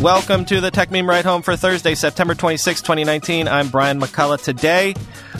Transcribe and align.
Welcome 0.00 0.46
to 0.46 0.62
the 0.62 0.70
Techmeme 0.70 1.06
Ride 1.06 1.26
Home 1.26 1.42
for 1.42 1.56
Thursday, 1.56 1.94
September 1.94 2.34
26, 2.34 2.80
2019. 2.80 3.46
I'm 3.46 3.68
Brian 3.68 4.00
McCullough. 4.00 4.42
Today, 4.42 4.94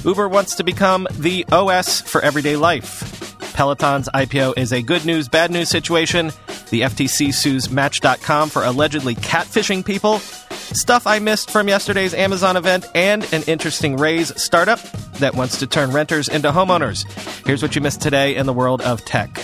Uber 0.05 0.29
wants 0.29 0.55
to 0.57 0.65
become 0.65 1.09
the 1.13 1.47
OS 1.51 2.03
for 2.03 2.21
everyday 2.21 2.57
life. 2.57 3.35
Peloton's 3.55 4.11
IPO 4.11 4.59
is 4.59 4.73
a 4.75 4.83
good 4.83 5.07
news, 5.07 5.31
bad 5.31 5.51
news 5.51 5.71
situation. 5.71 6.27
The 6.69 6.83
FTC 6.83 7.33
sues 7.33 7.71
Match.com 7.71 8.51
for 8.51 8.63
allegedly 8.63 9.15
catfishing 9.15 9.83
people. 9.83 10.19
Stuff 10.19 11.07
I 11.07 11.21
missed 11.21 11.51
from 11.51 11.67
yesterday's 11.67 12.13
Amazon 12.13 12.59
event, 12.59 12.87
and 12.95 13.27
an 13.33 13.43
interesting 13.47 13.97
Raise 13.97 14.39
startup 14.41 14.79
that 15.21 15.35
wants 15.35 15.59
to 15.61 15.67
turn 15.67 15.91
renters 15.91 16.29
into 16.29 16.51
homeowners. 16.51 17.11
Here's 17.47 17.63
what 17.63 17.75
you 17.75 17.81
missed 17.81 18.03
today 18.03 18.37
in 18.37 18.45
the 18.45 18.53
world 18.53 18.83
of 18.83 19.03
tech. 19.07 19.41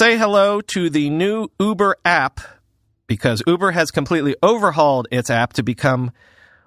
Say 0.00 0.16
hello 0.16 0.62
to 0.62 0.88
the 0.88 1.10
new 1.10 1.50
Uber 1.60 1.94
app 2.06 2.40
because 3.06 3.42
Uber 3.46 3.72
has 3.72 3.90
completely 3.90 4.34
overhauled 4.42 5.06
its 5.10 5.28
app 5.28 5.52
to 5.52 5.62
become 5.62 6.10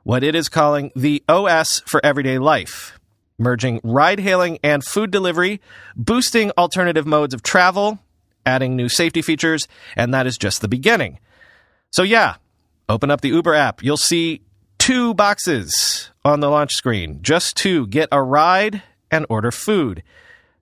what 0.03 0.23
it 0.23 0.36
is 0.36 0.50
calling 0.50 0.92
the 0.95 1.23
OS 1.28 1.81
for 1.88 2.00
everyday 2.06 2.38
life, 2.38 3.00
merging 3.40 3.81
ride 3.84 4.20
hailing 4.20 4.59
and 4.64 4.84
food 4.84 5.09
delivery, 5.09 5.59
boosting 5.95 6.52
alternative 6.59 7.08
modes 7.08 7.34
of 7.34 7.42
travel, 7.42 7.98
adding 8.45 8.75
new 8.75 8.88
safety 8.88 9.23
features, 9.23 9.68
and 9.95 10.14
that 10.14 10.28
is 10.28 10.38
just 10.38 10.62
the 10.62 10.68
beginning. 10.68 11.18
So, 11.90 12.03
yeah, 12.03 12.36
open 12.88 13.09
up 13.09 13.22
the 13.22 13.30
Uber 13.30 13.56
app. 13.56 13.81
You'll 13.81 13.97
see 13.97 14.44
two 14.78 15.16
boxes 15.16 16.12
on 16.23 16.40
the 16.40 16.52
launch 16.52 16.73
screen 16.73 17.18
just 17.23 17.58
to 17.58 17.88
get 17.88 18.09
a 18.12 18.22
ride 18.22 18.84
and 19.09 19.25
order 19.28 19.50
food, 19.50 20.03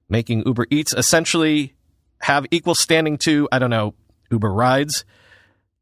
making 0.08 0.44
Uber 0.46 0.68
Eats 0.70 0.94
essentially 0.94 1.74
have 2.22 2.46
equal 2.52 2.76
standing 2.76 3.18
to, 3.20 3.48
I 3.52 3.60
don't 3.60 3.70
know, 3.70 3.94
Uber 4.32 4.52
rides, 4.52 5.06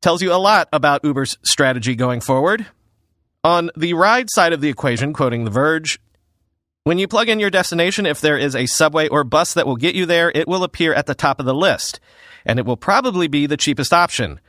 tells 0.02 0.22
you 0.22 0.34
a 0.34 0.36
lot 0.36 0.70
about 0.72 1.04
Uber's 1.04 1.38
strategy 1.44 1.96
going 1.96 2.22
forward. 2.22 2.66
On 3.44 3.70
the 3.76 3.94
ride 3.94 4.30
side 4.30 4.54
of 4.54 4.62
the 4.62 4.70
equation, 4.70 5.14
quoting 5.14 5.46
The 5.46 5.52
Verge, 5.52 6.00
when 6.84 6.98
you 6.98 7.08
plug 7.08 7.30
in 7.30 7.40
your 7.40 7.50
destination, 7.50 8.06
if 8.06 8.22
there 8.22 8.38
is 8.38 8.56
a 8.56 8.66
subway 8.66 9.08
or 9.08 9.24
bus 9.24 9.54
that 9.54 9.68
will 9.68 9.76
get 9.76 9.96
you 9.96 10.06
there, 10.06 10.32
it 10.34 10.48
will 10.48 10.64
appear 10.64 10.94
at 10.94 11.06
the 11.06 11.16
top 11.16 11.40
of 11.40 11.46
the 11.46 11.54
list, 11.54 12.00
and 12.46 12.58
it 12.58 12.66
will 12.66 12.78
probably 12.78 13.28
be 13.28 13.46
the 13.46 13.58
cheapest 13.58 13.94
option. 13.94 14.40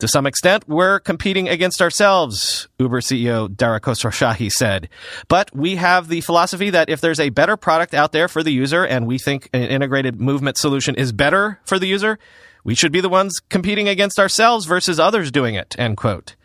To 0.00 0.08
some 0.08 0.26
extent, 0.26 0.68
we're 0.68 1.00
competing 1.00 1.48
against 1.48 1.80
ourselves, 1.80 2.68
Uber 2.78 3.00
CEO 3.00 3.54
Dara 3.54 3.80
Khosrowshahi 3.80 4.50
said. 4.50 4.90
But 5.28 5.54
we 5.56 5.76
have 5.76 6.08
the 6.08 6.20
philosophy 6.20 6.68
that 6.68 6.90
if 6.90 7.00
there's 7.00 7.20
a 7.20 7.30
better 7.30 7.56
product 7.56 7.94
out 7.94 8.12
there 8.12 8.28
for 8.28 8.42
the 8.42 8.52
user 8.52 8.84
and 8.84 9.06
we 9.06 9.16
think 9.16 9.48
an 9.54 9.62
integrated 9.62 10.20
movement 10.20 10.58
solution 10.58 10.96
is 10.96 11.12
better 11.12 11.60
for 11.64 11.78
the 11.78 11.86
user, 11.86 12.18
we 12.62 12.74
should 12.74 12.92
be 12.92 13.00
the 13.00 13.08
ones 13.08 13.40
competing 13.48 13.88
against 13.88 14.18
ourselves 14.18 14.66
versus 14.66 15.00
others 15.00 15.30
doing 15.30 15.54
it, 15.54 15.74
end 15.78 15.96
quote. 15.96 16.36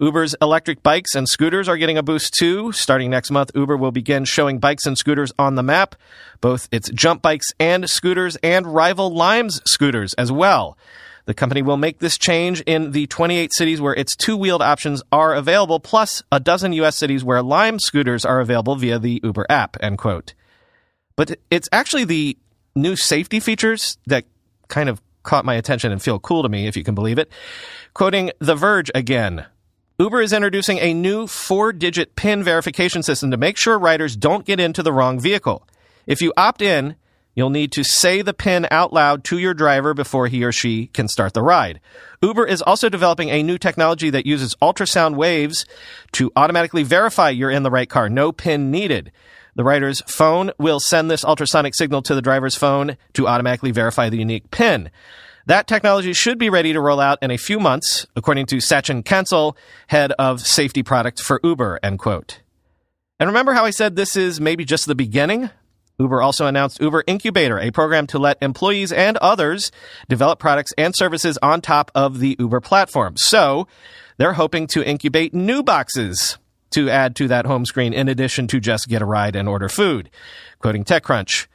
Uber's 0.00 0.34
electric 0.40 0.82
bikes 0.82 1.14
and 1.14 1.28
scooters 1.28 1.68
are 1.68 1.76
getting 1.76 1.98
a 1.98 2.02
boost 2.02 2.34
too. 2.34 2.72
Starting 2.72 3.10
next 3.10 3.30
month, 3.30 3.50
Uber 3.54 3.76
will 3.76 3.90
begin 3.92 4.24
showing 4.24 4.58
bikes 4.58 4.86
and 4.86 4.96
scooters 4.96 5.32
on 5.38 5.54
the 5.54 5.62
map, 5.62 5.94
both 6.40 6.68
its 6.72 6.88
jump 6.90 7.22
bikes 7.22 7.46
and 7.60 7.88
scooters 7.88 8.36
and 8.42 8.66
rival 8.66 9.10
Lime's 9.10 9.60
scooters 9.66 10.14
as 10.14 10.32
well. 10.32 10.76
The 11.28 11.34
company 11.34 11.60
will 11.60 11.76
make 11.76 11.98
this 11.98 12.16
change 12.16 12.62
in 12.62 12.92
the 12.92 13.06
28 13.06 13.52
cities 13.52 13.82
where 13.82 13.94
its 13.94 14.16
two 14.16 14.34
wheeled 14.34 14.62
options 14.62 15.02
are 15.12 15.34
available, 15.34 15.78
plus 15.78 16.22
a 16.32 16.40
dozen 16.40 16.72
U.S. 16.72 16.96
cities 16.96 17.22
where 17.22 17.42
Lime 17.42 17.78
scooters 17.78 18.24
are 18.24 18.40
available 18.40 18.76
via 18.76 18.98
the 18.98 19.20
Uber 19.22 19.44
app, 19.50 19.76
end 19.78 19.98
quote. 19.98 20.32
But 21.16 21.38
it's 21.50 21.68
actually 21.70 22.04
the 22.04 22.38
new 22.74 22.96
safety 22.96 23.40
features 23.40 23.98
that 24.06 24.24
kind 24.68 24.88
of 24.88 25.02
caught 25.22 25.44
my 25.44 25.52
attention 25.52 25.92
and 25.92 26.02
feel 26.02 26.18
cool 26.18 26.44
to 26.44 26.48
me, 26.48 26.66
if 26.66 26.78
you 26.78 26.82
can 26.82 26.94
believe 26.94 27.18
it. 27.18 27.30
Quoting 27.92 28.30
The 28.38 28.54
Verge 28.54 28.90
again. 28.94 29.44
Uber 29.98 30.22
is 30.22 30.32
introducing 30.32 30.78
a 30.78 30.94
new 30.94 31.26
four 31.26 31.74
digit 31.74 32.16
PIN 32.16 32.42
verification 32.42 33.02
system 33.02 33.32
to 33.32 33.36
make 33.36 33.58
sure 33.58 33.78
riders 33.78 34.16
don't 34.16 34.46
get 34.46 34.60
into 34.60 34.82
the 34.82 34.94
wrong 34.94 35.20
vehicle. 35.20 35.68
If 36.06 36.22
you 36.22 36.32
opt 36.38 36.62
in, 36.62 36.96
You'll 37.38 37.50
need 37.50 37.70
to 37.70 37.84
say 37.84 38.20
the 38.20 38.34
PIN 38.34 38.66
out 38.68 38.92
loud 38.92 39.22
to 39.26 39.38
your 39.38 39.54
driver 39.54 39.94
before 39.94 40.26
he 40.26 40.42
or 40.42 40.50
she 40.50 40.88
can 40.88 41.06
start 41.06 41.34
the 41.34 41.40
ride. 41.40 41.78
Uber 42.20 42.44
is 42.44 42.60
also 42.62 42.88
developing 42.88 43.28
a 43.28 43.44
new 43.44 43.58
technology 43.58 44.10
that 44.10 44.26
uses 44.26 44.56
ultrasound 44.60 45.14
waves 45.14 45.64
to 46.14 46.32
automatically 46.34 46.82
verify 46.82 47.30
you're 47.30 47.52
in 47.52 47.62
the 47.62 47.70
right 47.70 47.88
car. 47.88 48.08
No 48.08 48.32
PIN 48.32 48.72
needed. 48.72 49.12
The 49.54 49.62
rider's 49.62 50.00
phone 50.08 50.50
will 50.58 50.80
send 50.80 51.12
this 51.12 51.24
ultrasonic 51.24 51.76
signal 51.76 52.02
to 52.02 52.16
the 52.16 52.22
driver's 52.22 52.56
phone 52.56 52.96
to 53.12 53.28
automatically 53.28 53.70
verify 53.70 54.08
the 54.08 54.18
unique 54.18 54.50
PIN. 54.50 54.90
That 55.46 55.68
technology 55.68 56.14
should 56.14 56.40
be 56.40 56.50
ready 56.50 56.72
to 56.72 56.80
roll 56.80 56.98
out 56.98 57.18
in 57.22 57.30
a 57.30 57.38
few 57.38 57.60
months, 57.60 58.04
according 58.16 58.46
to 58.46 58.56
Sachin 58.56 59.04
Kansal, 59.04 59.54
head 59.86 60.10
of 60.18 60.44
safety 60.44 60.82
product 60.82 61.22
for 61.22 61.38
Uber, 61.44 61.78
end 61.84 62.00
quote. 62.00 62.40
And 63.20 63.28
remember 63.28 63.52
how 63.52 63.64
I 63.64 63.70
said 63.70 63.94
this 63.94 64.16
is 64.16 64.40
maybe 64.40 64.64
just 64.64 64.86
the 64.86 64.96
beginning? 64.96 65.50
Uber 65.98 66.22
also 66.22 66.46
announced 66.46 66.80
Uber 66.80 67.02
Incubator, 67.08 67.58
a 67.58 67.72
program 67.72 68.06
to 68.08 68.18
let 68.18 68.38
employees 68.40 68.92
and 68.92 69.16
others 69.16 69.72
develop 70.08 70.38
products 70.38 70.72
and 70.78 70.94
services 70.94 71.38
on 71.42 71.60
top 71.60 71.90
of 71.94 72.20
the 72.20 72.36
Uber 72.38 72.60
platform. 72.60 73.16
So 73.16 73.66
they're 74.16 74.34
hoping 74.34 74.68
to 74.68 74.88
incubate 74.88 75.34
new 75.34 75.62
boxes 75.62 76.38
to 76.70 76.88
add 76.88 77.16
to 77.16 77.26
that 77.28 77.46
home 77.46 77.66
screen 77.66 77.92
in 77.92 78.08
addition 78.08 78.46
to 78.48 78.60
just 78.60 78.88
get 78.88 79.02
a 79.02 79.06
ride 79.06 79.34
and 79.34 79.48
order 79.48 79.68
food. 79.68 80.08
Quoting 80.60 80.84
TechCrunch. 80.84 81.46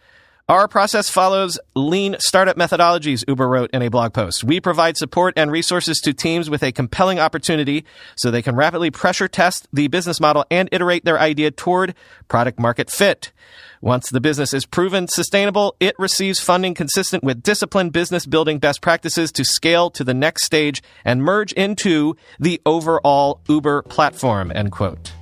Our 0.50 0.68
process 0.68 1.10
follows 1.10 1.58
lean 1.74 2.18
startup 2.20 2.58
methodologies, 2.58 3.24
Uber 3.30 3.48
wrote 3.48 3.72
in 3.72 3.82
a 3.82 3.88
blog 3.88 4.14
post. 4.14 4.44
We 4.44 4.60
provide 4.60 4.98
support 4.98 5.36
and 5.38 5.50
resources 5.50 6.00
to 6.00 6.14
teams 6.14 6.50
with 6.50 6.64
a 6.64 6.74
compelling 6.74 7.18
opportunity 7.18 7.86
so 8.18 8.30
they 8.30 8.42
can 8.42 8.58
rapidly 8.58 8.92
pressure 8.92 9.30
test 9.30 9.70
the 9.72 9.88
business 9.88 10.20
model 10.20 10.46
and 10.52 10.68
iterate 10.74 11.06
their 11.06 11.18
idea 11.18 11.50
toward 11.50 11.96
product 12.28 12.60
market 12.60 12.92
fit. 12.92 13.32
Once 13.80 14.10
the 14.10 14.20
business 14.20 14.54
is 14.54 14.66
proven 14.66 15.08
sustainable, 15.08 15.78
it 15.80 15.96
receives 15.98 16.42
funding 16.42 16.74
consistent 16.74 17.24
with 17.24 17.42
disciplined 17.42 17.94
business 17.94 18.26
building 18.26 18.60
best 18.60 18.82
practices 18.82 19.32
to 19.32 19.46
scale 19.46 19.90
to 19.90 20.04
the 20.04 20.14
next 20.14 20.44
stage 20.44 20.84
and 21.06 21.24
merge 21.24 21.54
into 21.54 22.18
the 22.38 22.62
overall 22.66 23.40
Uber 23.48 23.84
platform, 23.84 24.52
end 24.54 24.74
quote. 24.74 25.14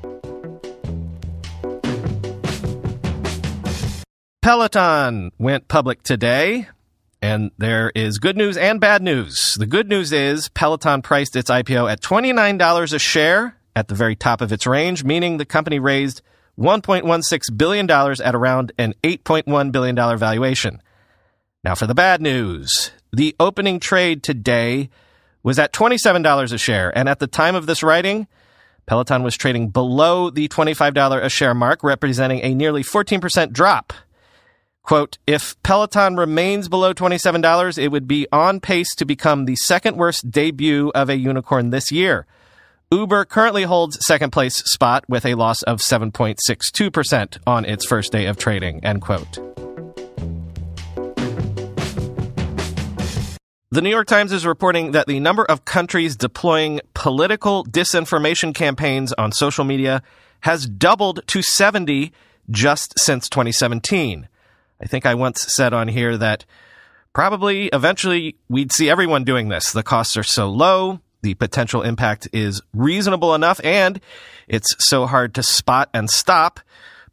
Peloton 4.41 5.31
went 5.37 5.67
public 5.67 6.01
today. 6.01 6.67
And 7.21 7.51
there 7.59 7.91
is 7.93 8.17
good 8.17 8.35
news 8.35 8.57
and 8.57 8.81
bad 8.81 9.03
news. 9.03 9.55
The 9.59 9.67
good 9.67 9.87
news 9.87 10.11
is 10.11 10.49
Peloton 10.49 11.03
priced 11.03 11.35
its 11.35 11.51
IPO 11.51 11.91
at 11.91 12.01
$29 12.01 12.93
a 12.93 12.99
share 12.99 13.55
at 13.75 13.87
the 13.87 13.93
very 13.93 14.15
top 14.15 14.41
of 14.41 14.51
its 14.51 14.65
range, 14.65 15.03
meaning 15.03 15.37
the 15.37 15.45
company 15.45 15.77
raised 15.77 16.23
$1.16 16.59 17.57
billion 17.57 17.89
at 17.89 18.35
around 18.35 18.71
an 18.79 18.95
$8.1 19.03 19.71
billion 19.71 19.95
valuation. 19.95 20.81
Now 21.63 21.75
for 21.75 21.85
the 21.85 21.93
bad 21.93 22.21
news. 22.21 22.89
The 23.13 23.35
opening 23.39 23.79
trade 23.79 24.23
today 24.23 24.89
was 25.43 25.59
at 25.59 25.73
$27 25.73 26.51
a 26.51 26.57
share, 26.57 26.97
and 26.97 27.07
at 27.07 27.19
the 27.19 27.27
time 27.27 27.53
of 27.53 27.67
this 27.67 27.83
writing, 27.83 28.27
Peloton 28.87 29.21
was 29.21 29.37
trading 29.37 29.69
below 29.69 30.31
the 30.31 30.47
$25 30.47 31.23
a 31.23 31.29
share 31.29 31.53
mark, 31.53 31.83
representing 31.83 32.41
a 32.41 32.55
nearly 32.55 32.83
14% 32.83 33.51
drop. 33.51 33.93
Quote, 34.83 35.17
if 35.27 35.61
Peloton 35.63 36.17
remains 36.17 36.67
below 36.67 36.93
$27, 36.93 37.77
it 37.77 37.89
would 37.89 38.07
be 38.07 38.27
on 38.31 38.59
pace 38.59 38.93
to 38.95 39.05
become 39.05 39.45
the 39.45 39.55
second 39.55 39.95
worst 39.95 40.31
debut 40.31 40.91
of 40.95 41.09
a 41.09 41.17
unicorn 41.17 41.69
this 41.69 41.91
year. 41.91 42.25
Uber 42.91 43.25
currently 43.25 43.63
holds 43.63 44.05
second 44.05 44.31
place 44.31 44.57
spot 44.57 45.05
with 45.07 45.25
a 45.25 45.35
loss 45.35 45.61
of 45.63 45.79
7.62% 45.79 47.37
on 47.47 47.63
its 47.63 47.85
first 47.85 48.11
day 48.11 48.25
of 48.25 48.37
trading, 48.37 48.83
end 48.83 49.01
quote. 49.01 49.39
The 53.73 53.81
New 53.81 53.89
York 53.89 54.07
Times 54.07 54.33
is 54.33 54.45
reporting 54.45 54.91
that 54.91 55.07
the 55.07 55.21
number 55.21 55.45
of 55.45 55.63
countries 55.63 56.17
deploying 56.17 56.81
political 56.93 57.63
disinformation 57.63 58.53
campaigns 58.53 59.13
on 59.13 59.31
social 59.31 59.63
media 59.63 60.03
has 60.41 60.67
doubled 60.67 61.21
to 61.27 61.41
70 61.41 62.11
just 62.49 62.99
since 62.99 63.29
2017. 63.29 64.27
I 64.81 64.87
think 64.87 65.05
I 65.05 65.15
once 65.15 65.41
said 65.53 65.73
on 65.73 65.87
here 65.87 66.17
that 66.17 66.45
probably 67.13 67.67
eventually 67.67 68.35
we'd 68.49 68.71
see 68.71 68.89
everyone 68.89 69.23
doing 69.23 69.49
this. 69.49 69.71
The 69.71 69.83
costs 69.83 70.17
are 70.17 70.23
so 70.23 70.49
low, 70.49 70.99
the 71.21 71.35
potential 71.35 71.83
impact 71.83 72.27
is 72.33 72.61
reasonable 72.73 73.35
enough, 73.35 73.61
and 73.63 74.01
it's 74.47 74.75
so 74.83 75.05
hard 75.05 75.35
to 75.35 75.43
spot 75.43 75.89
and 75.93 76.09
stop. 76.09 76.59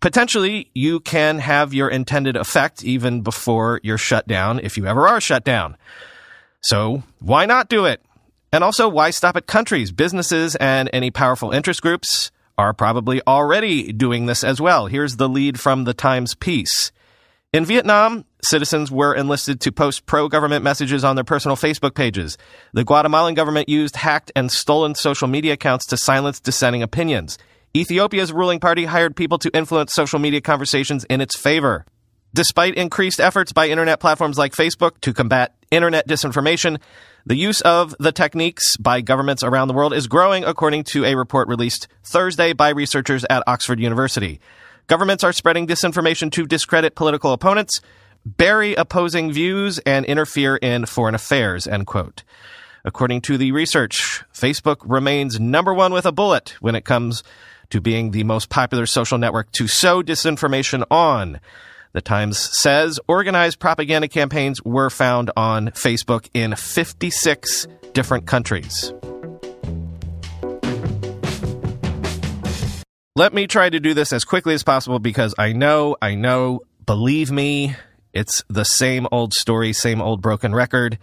Potentially, 0.00 0.70
you 0.74 1.00
can 1.00 1.40
have 1.40 1.74
your 1.74 1.88
intended 1.88 2.36
effect 2.36 2.84
even 2.84 3.20
before 3.20 3.80
you're 3.82 3.98
shut 3.98 4.26
down, 4.26 4.60
if 4.60 4.78
you 4.78 4.86
ever 4.86 5.06
are 5.06 5.20
shut 5.20 5.44
down. 5.44 5.76
So, 6.62 7.02
why 7.20 7.46
not 7.46 7.68
do 7.68 7.84
it? 7.84 8.00
And 8.52 8.64
also, 8.64 8.88
why 8.88 9.10
stop 9.10 9.36
at 9.36 9.46
countries? 9.46 9.92
Businesses 9.92 10.56
and 10.56 10.88
any 10.92 11.10
powerful 11.10 11.50
interest 11.50 11.82
groups 11.82 12.30
are 12.56 12.72
probably 12.72 13.20
already 13.26 13.92
doing 13.92 14.26
this 14.26 14.42
as 14.42 14.60
well. 14.60 14.86
Here's 14.86 15.16
the 15.16 15.28
lead 15.28 15.60
from 15.60 15.84
the 15.84 15.94
Times 15.94 16.34
piece. 16.34 16.92
In 17.50 17.64
Vietnam, 17.64 18.26
citizens 18.44 18.90
were 18.90 19.14
enlisted 19.14 19.62
to 19.62 19.72
post 19.72 20.04
pro 20.04 20.28
government 20.28 20.62
messages 20.62 21.02
on 21.02 21.16
their 21.16 21.24
personal 21.24 21.56
Facebook 21.56 21.94
pages. 21.94 22.36
The 22.74 22.84
Guatemalan 22.84 23.32
government 23.32 23.70
used 23.70 23.96
hacked 23.96 24.30
and 24.36 24.52
stolen 24.52 24.94
social 24.94 25.28
media 25.28 25.54
accounts 25.54 25.86
to 25.86 25.96
silence 25.96 26.40
dissenting 26.40 26.82
opinions. 26.82 27.38
Ethiopia's 27.74 28.34
ruling 28.34 28.60
party 28.60 28.84
hired 28.84 29.16
people 29.16 29.38
to 29.38 29.50
influence 29.56 29.94
social 29.94 30.18
media 30.18 30.42
conversations 30.42 31.04
in 31.04 31.22
its 31.22 31.38
favor. 31.38 31.86
Despite 32.34 32.74
increased 32.74 33.18
efforts 33.18 33.50
by 33.54 33.68
internet 33.68 33.98
platforms 33.98 34.36
like 34.36 34.52
Facebook 34.52 35.00
to 35.00 35.14
combat 35.14 35.54
internet 35.70 36.06
disinformation, 36.06 36.78
the 37.24 37.36
use 37.36 37.62
of 37.62 37.94
the 37.98 38.12
techniques 38.12 38.76
by 38.76 39.00
governments 39.00 39.42
around 39.42 39.68
the 39.68 39.74
world 39.74 39.94
is 39.94 40.06
growing, 40.06 40.44
according 40.44 40.84
to 40.84 41.06
a 41.06 41.14
report 41.14 41.48
released 41.48 41.88
Thursday 42.04 42.52
by 42.52 42.68
researchers 42.68 43.24
at 43.30 43.42
Oxford 43.46 43.80
University. 43.80 44.38
Governments 44.88 45.22
are 45.22 45.34
spreading 45.34 45.66
disinformation 45.66 46.32
to 46.32 46.46
discredit 46.46 46.94
political 46.94 47.34
opponents, 47.34 47.82
bury 48.24 48.74
opposing 48.74 49.30
views, 49.30 49.78
and 49.80 50.06
interfere 50.06 50.56
in 50.56 50.86
foreign 50.86 51.14
affairs, 51.14 51.66
end 51.68 51.86
quote. 51.86 52.24
According 52.86 53.20
to 53.22 53.36
the 53.36 53.52
research, 53.52 54.24
Facebook 54.32 54.78
remains 54.80 55.38
number 55.38 55.74
one 55.74 55.92
with 55.92 56.06
a 56.06 56.12
bullet 56.12 56.54
when 56.60 56.74
it 56.74 56.86
comes 56.86 57.22
to 57.68 57.82
being 57.82 58.12
the 58.12 58.24
most 58.24 58.48
popular 58.48 58.86
social 58.86 59.18
network 59.18 59.52
to 59.52 59.68
sow 59.68 60.02
disinformation 60.02 60.82
on. 60.90 61.38
The 61.92 62.00
Times 62.00 62.38
says 62.38 62.98
organized 63.06 63.58
propaganda 63.58 64.08
campaigns 64.08 64.62
were 64.64 64.88
found 64.88 65.30
on 65.36 65.68
Facebook 65.68 66.30
in 66.32 66.56
56 66.56 67.66
different 67.92 68.26
countries. 68.26 68.94
Let 73.18 73.34
me 73.34 73.48
try 73.48 73.68
to 73.68 73.80
do 73.80 73.94
this 73.94 74.12
as 74.12 74.24
quickly 74.24 74.54
as 74.54 74.62
possible 74.62 75.00
because 75.00 75.34
I 75.36 75.52
know, 75.52 75.96
I 76.00 76.14
know, 76.14 76.60
believe 76.86 77.32
me, 77.32 77.74
it's 78.12 78.44
the 78.46 78.62
same 78.62 79.08
old 79.10 79.34
story, 79.34 79.72
same 79.72 80.00
old 80.00 80.22
broken 80.22 80.54
record. 80.54 81.00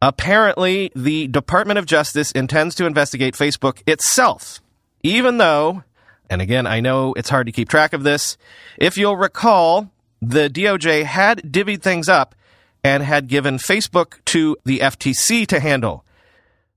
Apparently, 0.00 0.92
the 0.94 1.26
Department 1.26 1.80
of 1.80 1.86
Justice 1.86 2.30
intends 2.30 2.76
to 2.76 2.86
investigate 2.86 3.34
Facebook 3.34 3.82
itself, 3.84 4.62
even 5.02 5.38
though, 5.38 5.82
and 6.30 6.40
again, 6.40 6.68
I 6.68 6.78
know 6.78 7.14
it's 7.14 7.30
hard 7.30 7.46
to 7.46 7.52
keep 7.52 7.68
track 7.68 7.94
of 7.94 8.04
this. 8.04 8.38
If 8.78 8.96
you'll 8.96 9.16
recall, 9.16 9.90
the 10.22 10.48
DOJ 10.48 11.02
had 11.02 11.38
divvied 11.38 11.82
things 11.82 12.08
up 12.08 12.36
and 12.84 13.02
had 13.02 13.26
given 13.26 13.58
Facebook 13.58 14.24
to 14.26 14.56
the 14.64 14.78
FTC 14.78 15.48
to 15.48 15.58
handle. 15.58 16.04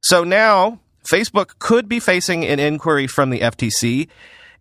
So 0.01 0.23
now, 0.23 0.79
Facebook 1.03 1.59
could 1.59 1.87
be 1.87 1.99
facing 1.99 2.43
an 2.43 2.57
inquiry 2.57 3.05
from 3.05 3.29
the 3.29 3.41
FTC 3.41 4.07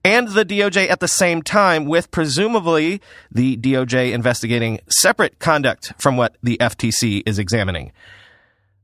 and 0.04 0.28
the 0.28 0.44
DOJ 0.44 0.90
at 0.90 1.00
the 1.00 1.08
same 1.08 1.42
time, 1.42 1.84
with 1.84 2.10
presumably 2.10 3.00
the 3.30 3.56
DOJ 3.56 4.12
investigating 4.12 4.80
separate 4.88 5.38
conduct 5.38 5.92
from 5.98 6.16
what 6.16 6.36
the 6.42 6.56
FTC 6.58 7.22
is 7.26 7.38
examining. 7.38 7.92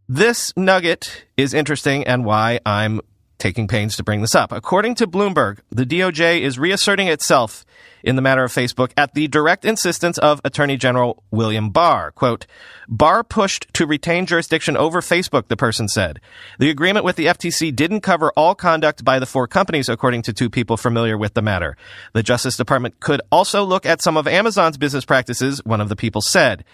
This 0.09 0.53
nugget 0.56 1.26
is 1.37 1.53
interesting 1.53 2.05
and 2.05 2.25
why 2.25 2.61
I'm 2.65 3.00
taking 3.38 3.69
pains 3.69 3.97
to 3.97 4.03
bring 4.03 4.20
this 4.20 4.35
up. 4.35 4.53
According 4.53 4.94
to 4.97 5.06
Bloomberg, 5.06 5.61
the 5.70 5.85
DOJ 5.85 6.41
is 6.41 6.59
reasserting 6.59 7.09
itself 7.09 7.64
in 8.09 8.17
the 8.17 8.23
matter 8.23 8.43
of 8.43 8.51
Facebook 8.51 8.91
at 8.97 9.13
the 9.13 9.29
direct 9.29 9.67
insistence 9.67 10.17
of 10.17 10.41
Attorney 10.43 10.79
General 10.79 11.23
William 11.31 11.69
Barr. 11.69 12.11
Quote, 12.11 12.47
Barr 12.89 13.23
pushed 13.23 13.67
to 13.75 13.87
retain 13.87 14.25
jurisdiction 14.25 14.79
over 14.79 15.03
Facebook, 15.03 15.49
the 15.49 15.59
person 15.59 15.89
said. 15.89 16.19
The 16.59 16.71
agreement 16.71 17.05
with 17.05 17.17
the 17.17 17.27
FTC 17.27 17.77
didn't 17.77 18.01
cover 18.01 18.33
all 18.35 18.55
conduct 18.55 19.05
by 19.05 19.19
the 19.19 19.27
four 19.27 19.47
companies, 19.47 19.91
according 19.91 20.23
to 20.23 20.33
two 20.33 20.49
people 20.49 20.79
familiar 20.79 21.19
with 21.19 21.35
the 21.35 21.43
matter. 21.43 21.77
The 22.15 22.23
Justice 22.23 22.57
Department 22.57 22.99
could 22.99 23.21
also 23.31 23.63
look 23.63 23.85
at 23.85 24.01
some 24.01 24.17
of 24.17 24.27
Amazon's 24.27 24.79
business 24.79 25.05
practices, 25.05 25.63
one 25.67 25.83
of 25.83 25.91
the 25.91 25.97
people 25.97 26.23
said. 26.23 26.65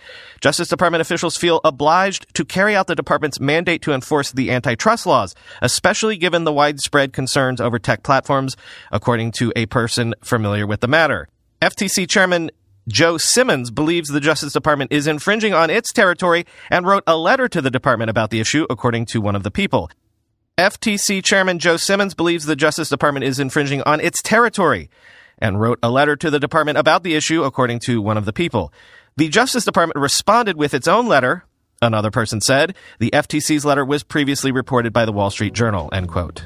Justice 0.41 0.69
Department 0.69 1.01
officials 1.01 1.37
feel 1.37 1.61
obliged 1.65 2.33
to 2.35 2.45
carry 2.45 2.77
out 2.77 2.87
the 2.87 2.95
department's 2.95 3.41
mandate 3.41 3.83
to 3.83 3.93
enforce 3.93 4.31
the 4.31 4.53
antitrust 4.53 5.05
laws, 5.05 5.35
especially 5.61 6.17
given 6.17 6.45
the 6.45 6.53
widespread 6.53 7.13
concerns 7.13 7.61
over 7.61 7.81
tech 7.81 8.05
platforms, 8.05 8.57
according 8.93 9.33
to 9.33 9.53
a 9.57 9.67
person 9.67 10.15
familiar 10.23 10.65
with 10.65 10.79
the 10.79 10.87
matter. 10.87 11.24
FTC 11.65 12.07
Chairman 12.07 12.51
Joe 12.89 13.17
Simons 13.17 13.71
believes 13.71 14.11
the 14.11 14.21
Justice 14.21 14.53
Department 14.53 14.93
is 14.93 15.07
infringing 15.07 15.55
on 15.55 15.71
its 15.71 15.95
territory 15.95 16.45
and 16.69 16.87
wrote 16.87 17.05
a 17.07 17.17
letter 17.17 17.49
to 17.49 17.63
the 17.63 17.71
department 17.71 18.11
about 18.11 18.29
the 18.29 18.39
issue, 18.39 18.67
according 18.69 19.07
to 19.07 19.23
one 19.23 19.35
of 19.35 19.45
the 19.45 19.51
people. 19.51 19.91
FTC 20.59 21.25
Chairman 21.25 21.59
Joe 21.59 21.79
Simons 21.79 22.13
believes 22.13 22.45
the 22.45 22.55
Justice 22.55 22.91
Department 22.91 23.25
is 23.25 23.41
infringing 23.41 23.81
on 23.87 23.99
its 23.99 24.21
territory 24.21 24.91
and 25.39 25.59
wrote 25.59 25.79
a 25.83 25.89
letter 25.89 26.17
to 26.17 26.31
the 26.31 26.39
department 26.39 26.77
about 26.77 27.03
the 27.03 27.15
issue, 27.15 27.45
according 27.45 27.79
to 27.79 28.03
one 28.03 28.19
of 28.19 28.27
the 28.27 28.35
people. 28.35 28.71
The 29.17 29.31
Justice 29.31 29.65
Department 29.65 29.99
responded 29.99 30.59
with 30.59 30.75
its 30.75 30.87
own 30.87 31.07
letter, 31.07 31.47
another 31.81 32.11
person 32.11 32.43
said. 32.43 32.75
The 32.99 33.11
FTC's 33.11 33.65
letter 33.65 33.87
was 33.87 34.03
previously 34.03 34.53
reported 34.53 34.93
by 34.93 35.07
the 35.07 35.13
Wall 35.13 35.31
Street 35.31 35.55
Journal, 35.55 35.89
end 35.95 36.11
quote. 36.11 36.45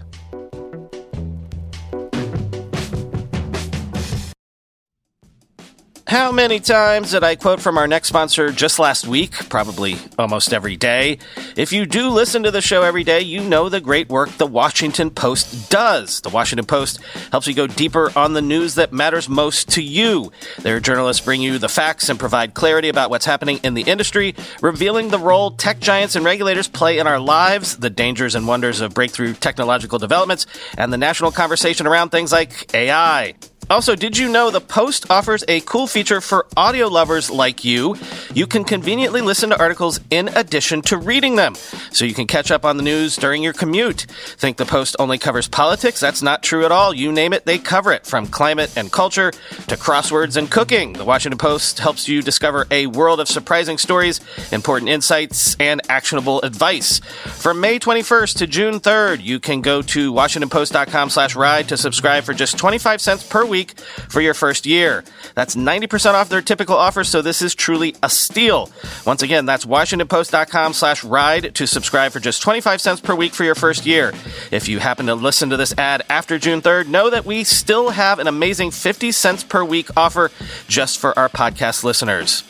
How 6.08 6.32
many 6.32 6.58
times 6.58 7.10
did 7.10 7.22
I 7.22 7.36
quote 7.36 7.60
from 7.60 7.76
our 7.76 7.86
next 7.86 8.08
sponsor 8.08 8.50
just 8.50 8.78
last 8.78 9.06
week? 9.06 9.32
Probably 9.50 9.98
almost 10.18 10.54
every 10.54 10.74
day. 10.74 11.18
If 11.54 11.70
you 11.70 11.84
do 11.84 12.08
listen 12.08 12.44
to 12.44 12.50
the 12.50 12.62
show 12.62 12.80
every 12.82 13.04
day, 13.04 13.20
you 13.20 13.42
know 13.42 13.68
the 13.68 13.78
great 13.78 14.08
work 14.08 14.30
the 14.38 14.46
Washington 14.46 15.10
Post 15.10 15.68
does. 15.68 16.22
The 16.22 16.30
Washington 16.30 16.64
Post 16.64 17.00
helps 17.30 17.46
you 17.46 17.52
go 17.52 17.66
deeper 17.66 18.10
on 18.16 18.32
the 18.32 18.40
news 18.40 18.76
that 18.76 18.90
matters 18.90 19.28
most 19.28 19.68
to 19.72 19.82
you. 19.82 20.32
Their 20.60 20.80
journalists 20.80 21.22
bring 21.22 21.42
you 21.42 21.58
the 21.58 21.68
facts 21.68 22.08
and 22.08 22.18
provide 22.18 22.54
clarity 22.54 22.88
about 22.88 23.10
what's 23.10 23.26
happening 23.26 23.60
in 23.62 23.74
the 23.74 23.82
industry, 23.82 24.34
revealing 24.62 25.10
the 25.10 25.18
role 25.18 25.50
tech 25.50 25.78
giants 25.78 26.16
and 26.16 26.24
regulators 26.24 26.68
play 26.68 27.00
in 27.00 27.06
our 27.06 27.20
lives, 27.20 27.76
the 27.76 27.90
dangers 27.90 28.34
and 28.34 28.48
wonders 28.48 28.80
of 28.80 28.94
breakthrough 28.94 29.34
technological 29.34 29.98
developments, 29.98 30.46
and 30.78 30.90
the 30.90 30.96
national 30.96 31.32
conversation 31.32 31.86
around 31.86 32.08
things 32.08 32.32
like 32.32 32.74
AI. 32.74 33.34
Also, 33.70 33.94
did 33.94 34.16
you 34.16 34.30
know 34.30 34.50
the 34.50 34.62
Post 34.62 35.10
offers 35.10 35.44
a 35.46 35.60
cool 35.60 35.86
feature 35.86 36.22
for 36.22 36.46
audio 36.56 36.88
lovers 36.88 37.30
like 37.30 37.66
you? 37.66 37.96
You 38.32 38.46
can 38.46 38.64
conveniently 38.64 39.20
listen 39.20 39.50
to 39.50 39.58
articles 39.58 40.00
in 40.10 40.28
addition 40.28 40.80
to 40.82 40.96
reading 40.96 41.36
them, 41.36 41.54
so 41.90 42.06
you 42.06 42.14
can 42.14 42.26
catch 42.26 42.50
up 42.50 42.64
on 42.64 42.78
the 42.78 42.82
news 42.82 43.16
during 43.16 43.42
your 43.42 43.52
commute. 43.52 44.06
Think 44.38 44.56
the 44.56 44.64
Post 44.64 44.96
only 44.98 45.18
covers 45.18 45.48
politics? 45.48 46.00
That's 46.00 46.22
not 46.22 46.42
true 46.42 46.64
at 46.64 46.72
all. 46.72 46.94
You 46.94 47.12
name 47.12 47.34
it, 47.34 47.44
they 47.44 47.58
cover 47.58 47.92
it, 47.92 48.06
from 48.06 48.26
climate 48.26 48.72
and 48.74 48.90
culture 48.90 49.32
to 49.32 49.76
crosswords 49.76 50.38
and 50.38 50.50
cooking. 50.50 50.94
The 50.94 51.04
Washington 51.04 51.38
Post 51.38 51.78
helps 51.78 52.08
you 52.08 52.22
discover 52.22 52.66
a 52.70 52.86
world 52.86 53.20
of 53.20 53.28
surprising 53.28 53.76
stories, 53.76 54.20
important 54.50 54.88
insights, 54.88 55.56
and 55.60 55.82
actionable 55.90 56.40
advice. 56.40 57.00
From 57.26 57.60
May 57.60 57.78
21st 57.78 58.38
to 58.38 58.46
June 58.46 58.80
3rd, 58.80 59.22
you 59.22 59.38
can 59.38 59.60
go 59.60 59.82
to 59.82 60.10
washingtonpost.com/ride 60.10 61.68
to 61.68 61.76
subscribe 61.76 62.24
for 62.24 62.32
just 62.32 62.56
25 62.56 63.02
cents 63.02 63.22
per 63.22 63.44
week 63.44 63.57
week 63.58 63.80
for 64.08 64.20
your 64.20 64.34
first 64.34 64.66
year. 64.66 65.04
That's 65.34 65.56
90% 65.56 66.14
off 66.14 66.28
their 66.28 66.42
typical 66.42 66.76
offer, 66.76 67.02
so 67.02 67.22
this 67.22 67.42
is 67.42 67.54
truly 67.54 67.96
a 68.02 68.08
steal. 68.08 68.70
Once 69.04 69.22
again, 69.22 69.46
that's 69.46 69.64
washingtonpost.com 69.64 70.72
slash 70.72 71.02
ride 71.02 71.54
to 71.56 71.66
subscribe 71.66 72.12
for 72.12 72.20
just 72.20 72.40
25 72.42 72.80
cents 72.80 73.00
per 73.00 73.14
week 73.14 73.34
for 73.34 73.44
your 73.44 73.56
first 73.56 73.84
year. 73.84 74.12
If 74.52 74.68
you 74.68 74.78
happen 74.78 75.06
to 75.06 75.14
listen 75.14 75.50
to 75.50 75.56
this 75.56 75.76
ad 75.76 76.04
after 76.08 76.38
June 76.38 76.62
3rd, 76.62 76.86
know 76.86 77.10
that 77.10 77.26
we 77.26 77.42
still 77.42 77.90
have 77.90 78.20
an 78.20 78.28
amazing 78.28 78.70
50 78.70 79.10
cents 79.12 79.42
per 79.42 79.64
week 79.64 79.88
offer 79.96 80.30
just 80.68 80.98
for 80.98 81.18
our 81.18 81.28
podcast 81.28 81.82
listeners. 81.82 82.44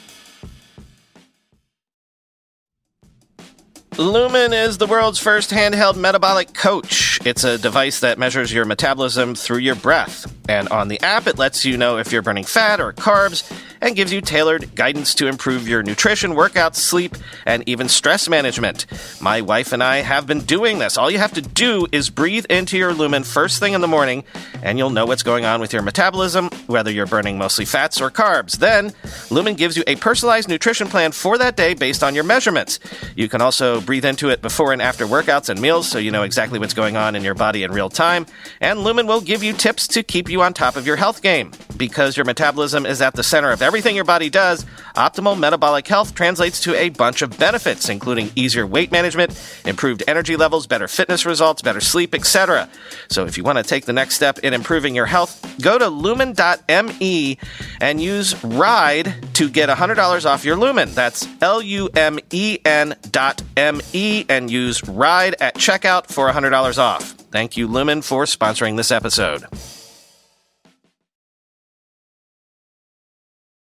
Lumen 3.97 4.53
is 4.53 4.79
the 4.79 4.87
world's 4.87 5.19
first 5.19 5.51
handheld 5.51 5.97
metabolic 5.97 6.53
coach. 6.55 7.18
It's 7.29 7.45
a 7.45 7.59
device 7.59 8.01
that 8.01 8.19
measures 8.19 8.51
your 8.51 8.65
metabolism 8.65 9.35
through 9.35 9.59
your 9.59 9.75
breath. 9.75 10.35
And 10.49 10.67
on 10.71 10.89
the 10.89 10.99
app, 11.03 11.27
it 11.27 11.37
lets 11.37 11.63
you 11.67 11.77
know 11.77 11.99
if 11.99 12.11
you're 12.11 12.23
burning 12.23 12.45
fat 12.45 12.81
or 12.81 12.95
carbs 12.95 13.45
and 13.83 13.95
gives 13.95 14.11
you 14.11 14.23
tailored 14.23 14.75
guidance 14.75 15.15
to 15.17 15.27
improve 15.27 15.69
your 15.69 15.83
nutrition, 15.83 16.33
workouts, 16.33 16.77
sleep, 16.77 17.17
and 17.45 17.69
even 17.69 17.87
stress 17.87 18.31
management. 18.31 18.87
My 19.21 19.43
wife 19.43 19.73
and 19.73 19.83
I 19.83 19.99
have 19.99 20.27
been 20.27 20.41
doing 20.41 20.79
this. 20.79 20.97
All 20.97 21.11
you 21.11 21.19
have 21.19 21.35
to 21.35 21.43
do 21.43 21.87
is 21.93 22.09
breathe 22.09 22.47
into 22.47 22.79
your 22.79 22.95
Lumen 22.95 23.25
first 23.25 23.61
thing 23.61 23.75
in 23.75 23.83
the 23.83 23.89
morning, 23.89 24.25
and 24.63 24.79
you'll 24.79 24.89
know 24.89 25.05
what's 25.05 25.23
going 25.23 25.45
on 25.45 25.61
with 25.61 25.75
your 25.75 25.83
metabolism, 25.83 26.49
whether 26.67 26.91
you're 26.91 27.07
burning 27.07 27.37
mostly 27.37 27.67
fats 27.67 28.01
or 28.01 28.11
carbs. 28.11 28.59
Then, 28.59 28.93
Lumen 29.31 29.55
gives 29.55 29.77
you 29.77 29.85
a 29.87 29.97
personalized 29.97 30.49
nutrition 30.49 30.89
plan 30.89 31.13
for 31.13 31.37
that 31.37 31.57
day 31.57 31.75
based 31.75 32.03
on 32.03 32.15
your 32.15 32.25
measurements. 32.25 32.81
You 33.17 33.29
can 33.29 33.43
also 33.43 33.83
breathe 33.83 34.07
into 34.07 34.31
it 34.31 34.41
before 34.41 34.73
and 34.73 34.81
after 34.81 35.07
workouts 35.07 35.51
and 35.51 35.61
meals 35.61 35.89
so 35.89 35.99
you 35.99 36.11
know 36.11 36.23
exactly 36.23 36.59
what's 36.59 36.75
going 36.75 36.97
on 36.97 37.15
in 37.19 37.25
your 37.25 37.35
body 37.35 37.65
in 37.65 37.73
real 37.73 37.91
time. 37.91 38.25
And 38.63 38.81
Lumen 38.81 39.07
will 39.07 39.21
give 39.21 39.43
you 39.43 39.53
tips 39.53 39.87
to 39.89 40.03
keep 40.03 40.31
you 40.31 40.41
on 40.41 40.55
top 40.55 40.77
of 40.77 40.87
your 40.87 40.97
health 40.97 41.21
game. 41.21 41.53
Because 41.77 42.17
your 42.17 42.25
metabolism 42.25 42.87
is 42.87 43.03
at 43.03 43.15
the 43.15 43.23
center 43.23 43.51
of 43.51 43.61
everything 43.61 43.95
your 43.95 44.07
body 44.07 44.31
does, 44.31 44.65
optimal 44.97 45.39
metabolic 45.39 45.87
health 45.87 46.15
translates 46.15 46.61
to 46.61 46.75
a 46.75 46.89
bunch 46.89 47.21
of 47.21 47.39
benefits, 47.39 47.91
including 47.91 48.31
easier 48.35 48.67
weight 48.67 48.91
management, 48.91 49.39
improved 49.67 50.03
energy 50.09 50.37
levels, 50.37 50.67
better 50.67 50.89
fitness 50.89 51.27
results, 51.27 51.61
better 51.61 51.81
sleep, 51.81 52.15
etc. 52.15 52.69
So 53.11 53.27
if 53.27 53.37
you 53.37 53.45
want 53.45 53.59
to 53.59 53.65
take 53.65 53.85
the 53.85 53.93
next 53.93 54.15
step 54.15 54.39
in 54.39 54.55
improving 54.55 54.95
your 54.95 55.07
health, 55.07 55.45
go 55.61 55.79
to 55.79 55.89
lumen.me 55.89 57.39
and 57.81 58.01
use 58.01 58.43
RIDE 58.45 59.35
to 59.35 59.49
get 59.49 59.69
$100 59.69 60.27
off 60.27 60.45
your 60.45 60.57
Lumen. 60.57 60.91
That's 60.95 61.27
L 61.41 61.61
U 61.63 61.89
M 61.95 62.19
E 62.31 62.59
N 62.65 62.95
dot 63.11 63.43
M 63.57 63.81
E 63.93 64.25
and 64.29 64.51
use 64.51 64.87
RIDE 64.87 65.37
at 65.41 65.55
checkout 65.57 66.07
for 66.07 66.31
$100 66.31 66.79
off. 66.79 67.08
Thank 67.31 67.57
you, 67.57 67.67
Lumen, 67.67 68.03
for 68.03 68.25
sponsoring 68.25 68.77
this 68.77 68.91
episode. 68.91 69.45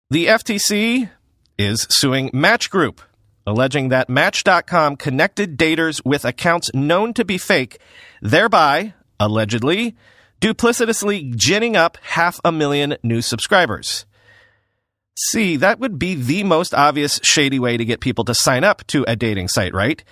The 0.09 0.27
FTC 0.27 1.09
is 1.57 1.87
suing 1.89 2.31
Match 2.33 2.69
Group, 2.69 3.01
alleging 3.45 3.89
that 3.89 4.09
Match.com 4.09 4.97
connected 4.97 5.57
daters 5.57 6.03
with 6.03 6.25
accounts 6.25 6.69
known 6.73 7.13
to 7.13 7.23
be 7.23 7.37
fake, 7.37 7.79
thereby, 8.21 8.93
allegedly, 9.19 9.95
duplicitously 10.41 11.35
ginning 11.35 11.75
up 11.75 11.97
half 12.01 12.39
a 12.43 12.51
million 12.51 12.97
new 13.03 13.21
subscribers. 13.21 14.05
See, 15.17 15.55
that 15.57 15.79
would 15.79 15.99
be 15.99 16.15
the 16.15 16.43
most 16.43 16.73
obvious 16.73 17.19
shady 17.23 17.59
way 17.59 17.77
to 17.77 17.85
get 17.85 18.01
people 18.01 18.25
to 18.25 18.33
sign 18.33 18.63
up 18.63 18.85
to 18.87 19.05
a 19.07 19.15
dating 19.15 19.49
site, 19.49 19.73
right? 19.73 20.03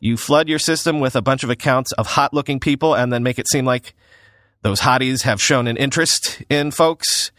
You 0.00 0.16
flood 0.16 0.48
your 0.48 0.58
system 0.58 1.00
with 1.00 1.16
a 1.16 1.22
bunch 1.22 1.42
of 1.42 1.50
accounts 1.50 1.92
of 1.92 2.06
hot 2.06 2.32
looking 2.32 2.60
people 2.60 2.94
and 2.94 3.12
then 3.12 3.22
make 3.22 3.38
it 3.38 3.48
seem 3.48 3.64
like 3.64 3.94
those 4.62 4.80
hotties 4.80 5.22
have 5.22 5.42
shown 5.42 5.66
an 5.66 5.76
interest 5.76 6.42
in 6.48 6.70
folks. 6.70 7.32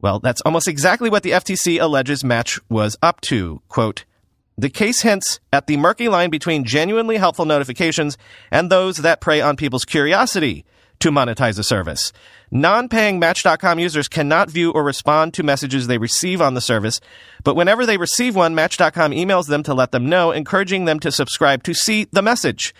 Well, 0.00 0.18
that's 0.18 0.40
almost 0.42 0.68
exactly 0.68 1.10
what 1.10 1.22
the 1.22 1.30
FTC 1.30 1.80
alleges 1.80 2.24
Match 2.24 2.58
was 2.68 2.96
up 3.02 3.20
to. 3.22 3.62
Quote, 3.68 4.04
the 4.56 4.70
case 4.70 5.00
hints 5.00 5.40
at 5.52 5.66
the 5.66 5.76
murky 5.76 6.08
line 6.08 6.30
between 6.30 6.64
genuinely 6.64 7.16
helpful 7.16 7.44
notifications 7.44 8.18
and 8.50 8.70
those 8.70 8.98
that 8.98 9.20
prey 9.20 9.40
on 9.40 9.56
people's 9.56 9.84
curiosity 9.84 10.64
to 11.02 11.10
monetize 11.10 11.58
a 11.58 11.64
service. 11.64 12.12
Non-paying 12.52 13.18
Match.com 13.18 13.80
users 13.80 14.06
cannot 14.06 14.48
view 14.48 14.70
or 14.70 14.84
respond 14.84 15.34
to 15.34 15.42
messages 15.42 15.88
they 15.88 15.98
receive 15.98 16.40
on 16.40 16.54
the 16.54 16.60
service, 16.60 17.00
but 17.42 17.56
whenever 17.56 17.84
they 17.84 17.96
receive 17.96 18.36
one, 18.36 18.54
Match.com 18.54 19.10
emails 19.10 19.48
them 19.48 19.64
to 19.64 19.74
let 19.74 19.90
them 19.90 20.08
know, 20.08 20.30
encouraging 20.30 20.84
them 20.84 21.00
to 21.00 21.10
subscribe 21.10 21.64
to 21.64 21.74
see 21.74 22.04
the 22.12 22.22
message. 22.22 22.72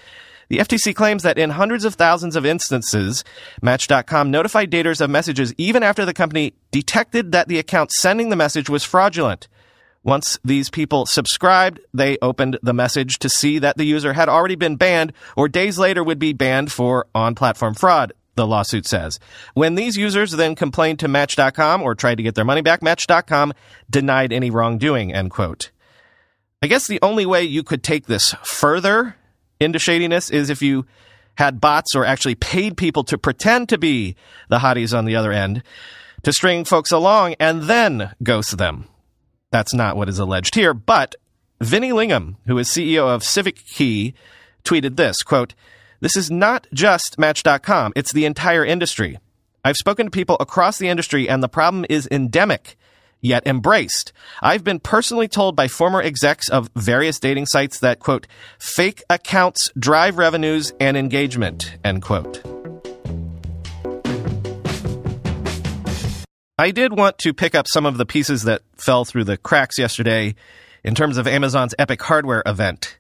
The 0.50 0.58
FTC 0.58 0.94
claims 0.94 1.24
that 1.24 1.36
in 1.36 1.50
hundreds 1.50 1.84
of 1.84 1.96
thousands 1.96 2.36
of 2.36 2.46
instances, 2.46 3.24
Match.com 3.60 4.30
notified 4.30 4.70
daters 4.70 5.00
of 5.00 5.10
messages 5.10 5.52
even 5.58 5.82
after 5.82 6.04
the 6.04 6.14
company 6.14 6.54
detected 6.70 7.32
that 7.32 7.48
the 7.48 7.58
account 7.58 7.90
sending 7.90 8.28
the 8.28 8.36
message 8.36 8.70
was 8.70 8.84
fraudulent. 8.84 9.48
Once 10.04 10.38
these 10.44 10.68
people 10.68 11.06
subscribed, 11.06 11.78
they 11.94 12.18
opened 12.20 12.58
the 12.62 12.72
message 12.72 13.18
to 13.18 13.28
see 13.28 13.58
that 13.58 13.76
the 13.76 13.84
user 13.84 14.12
had 14.12 14.28
already 14.28 14.56
been 14.56 14.76
banned 14.76 15.12
or 15.36 15.48
days 15.48 15.78
later 15.78 16.02
would 16.02 16.18
be 16.18 16.32
banned 16.32 16.72
for 16.72 17.06
on-platform 17.14 17.74
fraud, 17.74 18.12
the 18.34 18.46
lawsuit 18.46 18.86
says. 18.86 19.20
When 19.54 19.76
these 19.76 19.96
users 19.96 20.32
then 20.32 20.56
complained 20.56 20.98
to 21.00 21.08
Match.com 21.08 21.82
or 21.82 21.94
tried 21.94 22.16
to 22.16 22.22
get 22.22 22.34
their 22.34 22.44
money 22.44 22.62
back, 22.62 22.82
Match.com 22.82 23.52
denied 23.88 24.32
any 24.32 24.50
wrongdoing, 24.50 25.12
end 25.12 25.30
quote. 25.30 25.70
I 26.62 26.66
guess 26.66 26.86
the 26.86 27.00
only 27.02 27.26
way 27.26 27.44
you 27.44 27.62
could 27.62 27.82
take 27.82 28.06
this 28.06 28.34
further 28.42 29.16
into 29.60 29.78
shadiness 29.78 30.30
is 30.30 30.50
if 30.50 30.62
you 30.62 30.86
had 31.36 31.60
bots 31.60 31.94
or 31.94 32.04
actually 32.04 32.34
paid 32.34 32.76
people 32.76 33.04
to 33.04 33.18
pretend 33.18 33.68
to 33.68 33.78
be 33.78 34.16
the 34.48 34.58
hotties 34.58 34.96
on 34.96 35.04
the 35.04 35.16
other 35.16 35.32
end 35.32 35.62
to 36.22 36.32
string 36.32 36.64
folks 36.64 36.92
along 36.92 37.34
and 37.40 37.64
then 37.64 38.12
ghost 38.22 38.58
them. 38.58 38.86
That's 39.52 39.72
not 39.72 39.96
what 39.96 40.08
is 40.08 40.18
alleged 40.18 40.56
here, 40.56 40.74
but 40.74 41.14
Vinny 41.60 41.90
Lingham, 41.90 42.36
who 42.46 42.58
is 42.58 42.68
CEO 42.68 43.06
of 43.06 43.22
Civic 43.22 43.64
Key, 43.64 44.14
tweeted 44.64 44.96
this, 44.96 45.22
quote, 45.22 45.54
this 46.00 46.16
is 46.16 46.30
not 46.30 46.66
just 46.74 47.18
Match.com, 47.18 47.92
it's 47.94 48.12
the 48.12 48.24
entire 48.24 48.64
industry. 48.64 49.18
I've 49.64 49.76
spoken 49.76 50.06
to 50.06 50.10
people 50.10 50.36
across 50.40 50.78
the 50.78 50.88
industry 50.88 51.28
and 51.28 51.40
the 51.40 51.48
problem 51.48 51.86
is 51.88 52.08
endemic 52.10 52.76
yet 53.20 53.46
embraced. 53.46 54.12
I've 54.42 54.64
been 54.64 54.80
personally 54.80 55.28
told 55.28 55.54
by 55.54 55.68
former 55.68 56.02
execs 56.02 56.48
of 56.48 56.68
various 56.74 57.20
dating 57.20 57.46
sites 57.46 57.78
that, 57.78 58.00
quote, 58.00 58.26
fake 58.58 59.02
accounts 59.08 59.70
drive 59.78 60.18
revenues 60.18 60.72
and 60.80 60.96
engagement, 60.96 61.76
end 61.84 62.02
quote. 62.02 62.51
I 66.62 66.70
did 66.70 66.96
want 66.96 67.18
to 67.18 67.34
pick 67.34 67.56
up 67.56 67.66
some 67.66 67.84
of 67.84 67.96
the 67.96 68.06
pieces 68.06 68.44
that 68.44 68.62
fell 68.76 69.04
through 69.04 69.24
the 69.24 69.36
cracks 69.36 69.80
yesterday 69.80 70.36
in 70.84 70.94
terms 70.94 71.16
of 71.16 71.26
Amazon's 71.26 71.74
Epic 71.76 72.00
Hardware 72.00 72.40
event. 72.46 72.98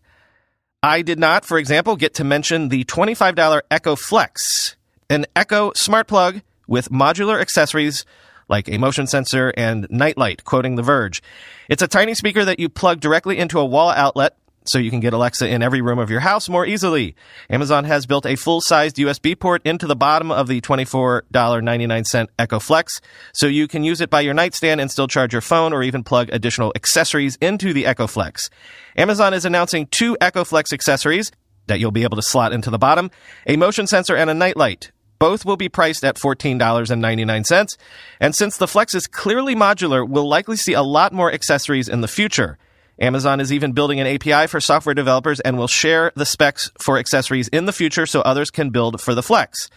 I 0.82 1.02
did 1.02 1.20
not, 1.20 1.44
for 1.44 1.58
example, 1.58 1.94
get 1.94 2.12
to 2.14 2.24
mention 2.24 2.70
the 2.70 2.82
$25 2.82 3.60
Echo 3.70 3.94
Flex, 3.94 4.74
an 5.08 5.26
Echo 5.36 5.70
smart 5.76 6.08
plug 6.08 6.42
with 6.66 6.90
modular 6.90 7.40
accessories 7.40 8.04
like 8.48 8.68
a 8.68 8.78
motion 8.78 9.06
sensor 9.06 9.54
and 9.56 9.86
nightlight, 9.88 10.42
quoting 10.42 10.74
The 10.74 10.82
Verge. 10.82 11.22
It's 11.68 11.82
a 11.82 11.86
tiny 11.86 12.14
speaker 12.14 12.44
that 12.44 12.58
you 12.58 12.68
plug 12.68 12.98
directly 12.98 13.38
into 13.38 13.60
a 13.60 13.64
wall 13.64 13.90
outlet 13.90 14.36
so 14.64 14.78
you 14.78 14.90
can 14.90 15.00
get 15.00 15.12
Alexa 15.12 15.48
in 15.48 15.62
every 15.62 15.80
room 15.80 15.98
of 15.98 16.10
your 16.10 16.20
house 16.20 16.48
more 16.48 16.66
easily. 16.66 17.14
Amazon 17.50 17.84
has 17.84 18.06
built 18.06 18.26
a 18.26 18.36
full-sized 18.36 18.96
USB 18.96 19.38
port 19.38 19.62
into 19.64 19.86
the 19.86 19.96
bottom 19.96 20.30
of 20.30 20.48
the 20.48 20.60
$24.99 20.60 22.28
Echo 22.38 22.58
Flex, 22.58 23.00
so 23.32 23.46
you 23.46 23.68
can 23.68 23.84
use 23.84 24.00
it 24.00 24.10
by 24.10 24.20
your 24.20 24.34
nightstand 24.34 24.80
and 24.80 24.90
still 24.90 25.08
charge 25.08 25.32
your 25.32 25.42
phone 25.42 25.72
or 25.72 25.82
even 25.82 26.04
plug 26.04 26.28
additional 26.32 26.72
accessories 26.74 27.36
into 27.40 27.72
the 27.72 27.86
Echo 27.86 28.06
Flex. 28.06 28.50
Amazon 28.96 29.34
is 29.34 29.44
announcing 29.44 29.86
two 29.86 30.16
Echo 30.20 30.44
Flex 30.44 30.72
accessories 30.72 31.32
that 31.66 31.80
you'll 31.80 31.90
be 31.90 32.02
able 32.02 32.16
to 32.16 32.22
slot 32.22 32.52
into 32.52 32.70
the 32.70 32.78
bottom, 32.78 33.10
a 33.46 33.56
motion 33.56 33.86
sensor 33.86 34.16
and 34.16 34.28
a 34.28 34.34
nightlight. 34.34 34.90
Both 35.18 35.44
will 35.44 35.56
be 35.56 35.68
priced 35.68 36.04
at 36.04 36.16
$14.99. 36.16 37.78
And 38.18 38.34
since 38.34 38.56
the 38.56 38.66
Flex 38.66 38.92
is 38.92 39.06
clearly 39.06 39.54
modular, 39.54 40.08
we'll 40.08 40.28
likely 40.28 40.56
see 40.56 40.72
a 40.72 40.82
lot 40.82 41.12
more 41.12 41.32
accessories 41.32 41.88
in 41.88 42.00
the 42.00 42.08
future. 42.08 42.58
Amazon 42.98 43.40
is 43.40 43.52
even 43.52 43.72
building 43.72 44.00
an 44.00 44.06
API 44.06 44.46
for 44.46 44.60
software 44.60 44.94
developers 44.94 45.40
and 45.40 45.56
will 45.56 45.68
share 45.68 46.12
the 46.14 46.26
specs 46.26 46.70
for 46.78 46.98
accessories 46.98 47.48
in 47.48 47.64
the 47.64 47.72
future 47.72 48.06
so 48.06 48.20
others 48.20 48.50
can 48.50 48.70
build 48.70 49.00
for 49.00 49.14
the 49.14 49.22
Flex. 49.22 49.68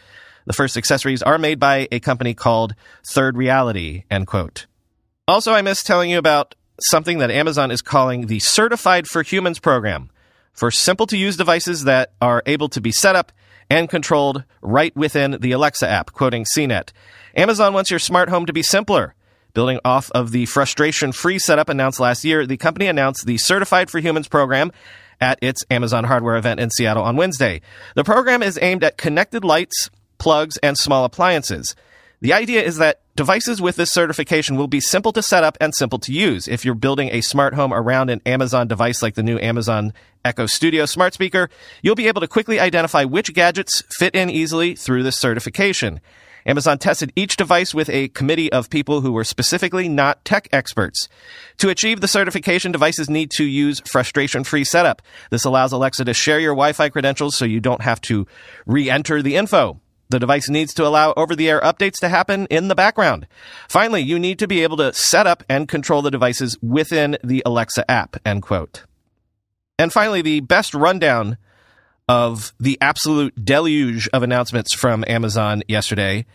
The 0.46 0.54
first 0.54 0.78
accessories 0.78 1.24
are 1.24 1.38
made 1.38 1.60
by 1.60 1.88
a 1.92 2.00
company 2.00 2.34
called 2.34 2.76
Third 3.08 3.36
Reality, 3.36 4.04
end 4.12 4.28
quote. 4.28 4.68
Also, 5.28 5.54
I 5.54 5.62
missed 5.62 5.88
telling 5.88 6.12
you 6.12 6.20
about 6.20 6.54
something 6.82 7.18
that 7.18 7.32
Amazon 7.32 7.72
is 7.72 7.82
calling 7.82 8.28
the 8.28 8.40
Certified 8.40 9.08
for 9.08 9.24
Humans 9.24 9.60
program 9.60 10.12
for 10.54 10.70
simple 10.70 11.08
to 11.08 11.18
use 11.18 11.38
devices 11.38 11.84
that 11.86 12.14
are 12.22 12.44
able 12.46 12.70
to 12.70 12.82
be 12.82 12.92
set 12.92 13.16
up 13.16 13.32
and 13.70 13.90
controlled 13.90 14.44
right 14.62 14.96
within 14.96 15.38
the 15.40 15.52
Alexa 15.52 15.88
app, 15.88 16.12
quoting 16.14 16.46
CNET. 16.56 16.92
Amazon 17.36 17.74
wants 17.74 17.90
your 17.90 18.00
smart 18.00 18.30
home 18.30 18.46
to 18.46 18.54
be 18.54 18.62
simpler. 18.62 19.16
Building 19.56 19.80
off 19.86 20.12
of 20.12 20.32
the 20.32 20.46
frustration 20.48 21.14
free 21.14 21.40
setup 21.40 21.70
announced 21.70 22.02
last 22.02 22.26
year, 22.26 22.46
the 22.46 22.58
company 22.58 22.88
announced 22.88 23.26
the 23.26 23.38
Certified 23.38 23.90
for 23.90 24.00
Humans 24.00 24.28
program 24.28 24.70
at 25.22 25.40
its 25.42 25.64
Amazon 25.72 26.04
hardware 26.04 26.36
event 26.36 26.60
in 26.60 26.70
Seattle 26.70 27.04
on 27.04 27.16
Wednesday. 27.16 27.62
The 27.96 28.04
program 28.04 28.44
is 28.44 28.60
aimed 28.62 28.84
at 28.84 28.98
connected 28.98 29.46
lights, 29.46 29.90
plugs, 30.18 30.58
and 30.58 30.78
small 30.78 31.06
appliances. 31.06 31.74
The 32.20 32.34
idea 32.34 32.64
is 32.64 32.76
that 32.80 33.00
devices 33.16 33.62
with 33.62 33.78
this 33.78 33.94
certification 33.94 34.58
will 34.58 34.68
be 34.68 34.82
simple 34.82 35.14
to 35.14 35.24
set 35.24 35.46
up 35.46 35.58
and 35.62 35.74
simple 35.74 36.00
to 36.00 36.12
use. 36.12 36.50
If 36.50 36.66
you're 36.66 36.76
building 36.76 37.08
a 37.14 37.22
smart 37.22 37.54
home 37.54 37.74
around 37.74 38.10
an 38.10 38.22
Amazon 38.26 38.68
device 38.68 39.02
like 39.02 39.16
the 39.16 39.24
new 39.24 39.40
Amazon 39.40 39.94
Echo 40.26 40.48
Studio 40.48 40.86
smart 40.86 41.14
speaker, 41.14 41.50
you'll 41.82 41.96
be 41.96 42.10
able 42.10 42.20
to 42.20 42.28
quickly 42.28 42.60
identify 42.60 43.06
which 43.06 43.34
gadgets 43.34 43.84
fit 43.98 44.16
in 44.16 44.30
easily 44.30 44.76
through 44.76 45.04
this 45.04 45.18
certification. 45.18 46.02
Amazon 46.46 46.78
tested 46.78 47.12
each 47.16 47.38
device 47.38 47.74
with 47.74 47.90
a 47.90 48.10
committee 48.10 48.52
of 48.52 48.70
people 48.70 49.02
who 49.02 49.12
were 49.12 49.24
specifically 49.24 49.90
not 49.90 50.24
tech 50.24 50.48
experts. 50.52 51.10
To 51.58 51.70
achieve 51.70 52.02
the 52.02 52.08
certification, 52.08 52.72
devices 52.72 53.10
need 53.10 53.32
to 53.32 53.44
use 53.44 53.82
frustration-free 53.82 54.66
setup. 54.66 55.02
This 55.32 55.46
allows 55.46 55.72
Alexa 55.72 56.06
to 56.06 56.14
share 56.14 56.40
your 56.40 56.54
Wi-Fi 56.54 56.90
credentials 56.90 57.36
so 57.36 57.46
you 57.46 57.60
don't 57.60 57.82
have 57.82 58.00
to 58.02 58.28
re-enter 58.66 59.22
the 59.22 59.36
info. 59.36 59.80
The 60.10 60.20
device 60.20 60.48
needs 60.50 60.74
to 60.76 60.86
allow 60.86 61.14
over 61.18 61.36
the 61.36 61.50
air 61.50 61.60
updates 61.62 62.00
to 62.02 62.10
happen 62.10 62.46
in 62.52 62.68
the 62.68 62.76
background. 62.76 63.26
Finally, 63.68 64.02
you 64.02 64.20
need 64.20 64.38
to 64.38 64.48
be 64.48 64.62
able 64.62 64.78
to 64.78 64.94
set 64.94 65.26
up 65.26 65.44
and 65.50 65.68
control 65.68 66.04
the 66.04 66.12
devices 66.12 66.58
within 66.62 67.18
the 67.24 67.42
Alexa 67.44 67.90
app, 67.90 68.16
end 68.24 68.44
quote. 68.44 68.84
And 69.80 69.92
finally, 69.92 70.22
the 70.22 70.42
best 70.42 70.76
rundown 70.76 71.38
of 72.08 72.54
the 72.60 72.78
absolute 72.82 73.44
deluge 73.44 74.08
of 74.10 74.24
announcements 74.24 74.74
from 74.74 75.04
Amazon 75.08 75.64
yesterday, 75.68 76.26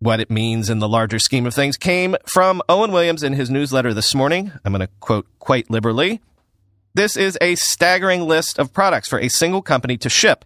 what 0.00 0.20
it 0.20 0.30
means 0.30 0.68
in 0.68 0.80
the 0.80 0.88
larger 0.88 1.18
scheme 1.18 1.46
of 1.46 1.54
things, 1.54 1.76
came 1.76 2.16
from 2.26 2.60
Owen 2.68 2.90
Williams 2.90 3.22
in 3.22 3.34
his 3.34 3.50
newsletter 3.50 3.94
this 3.94 4.14
morning. 4.14 4.52
I'm 4.64 4.72
going 4.72 4.80
to 4.80 4.92
quote 5.00 5.26
quite 5.38 5.70
liberally. 5.70 6.20
This 6.94 7.16
is 7.16 7.38
a 7.40 7.54
staggering 7.54 8.26
list 8.26 8.58
of 8.58 8.72
products 8.72 9.08
for 9.08 9.18
a 9.18 9.28
single 9.28 9.62
company 9.62 9.96
to 9.98 10.10
ship 10.10 10.44